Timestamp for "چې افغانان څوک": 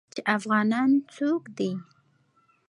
0.13-1.43